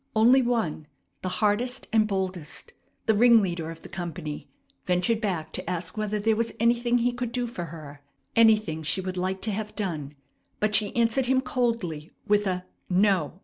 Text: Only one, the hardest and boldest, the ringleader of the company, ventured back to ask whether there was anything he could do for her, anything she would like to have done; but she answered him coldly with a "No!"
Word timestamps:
Only 0.15 0.41
one, 0.41 0.87
the 1.21 1.29
hardest 1.29 1.85
and 1.93 2.07
boldest, 2.07 2.73
the 3.05 3.13
ringleader 3.13 3.69
of 3.69 3.83
the 3.83 3.87
company, 3.87 4.49
ventured 4.87 5.21
back 5.21 5.53
to 5.53 5.69
ask 5.69 5.95
whether 5.95 6.17
there 6.19 6.35
was 6.35 6.55
anything 6.59 6.97
he 6.97 7.13
could 7.13 7.31
do 7.31 7.45
for 7.45 7.65
her, 7.65 8.01
anything 8.35 8.81
she 8.81 8.99
would 8.99 9.15
like 9.15 9.41
to 9.43 9.51
have 9.51 9.75
done; 9.75 10.15
but 10.59 10.73
she 10.73 10.95
answered 10.95 11.27
him 11.27 11.39
coldly 11.41 12.09
with 12.25 12.47
a 12.47 12.65
"No!" 12.89 13.39